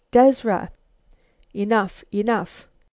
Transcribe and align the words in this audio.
Dezra!" 0.11 0.71
(Enough! 1.53 2.03
Enough!) 2.11 2.67